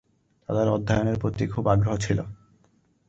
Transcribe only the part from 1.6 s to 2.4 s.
আগ্রহ ছিল।